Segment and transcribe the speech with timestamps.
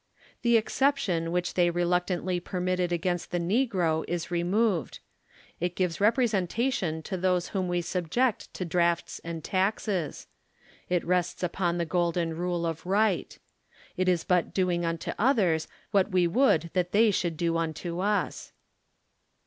[0.41, 4.97] The exception wdiich the}' reluctantly permitted against the negro is removed.
[5.59, 10.25] It gives representation to tliose whom we subject to drafts and taxes
[10.89, 13.37] It rests upon the gol den rule of right.
[13.95, 18.53] It is but doing unto others what we would that they should do unto us.